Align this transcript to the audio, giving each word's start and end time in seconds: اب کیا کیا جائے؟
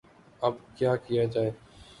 اب 0.41 0.53
کیا 0.75 0.95
کیا 1.05 1.23
جائے؟ 1.25 1.51